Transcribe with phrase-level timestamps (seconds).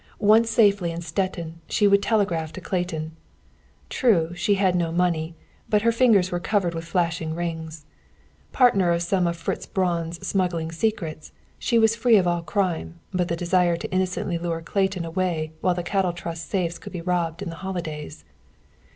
[0.17, 3.11] Once safely in Stettin, she would telegraph to Clayton.
[3.87, 5.35] True, she had no money;
[5.69, 7.85] but her fingers were covered with flashing rings.
[8.51, 13.27] Partner of some of Fritz Braun's smuggling secrets, she was free of all crime, but
[13.27, 17.43] the desire to innocently lure Clayton away while the Cattle Trust's safes could be robbed
[17.43, 18.25] in the holidays.